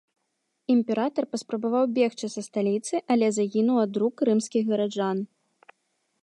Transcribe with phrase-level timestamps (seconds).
[0.75, 5.17] Імператар паспрабаваў бегчы са сталіцы, але загінуў ад рук рымскіх гараджан.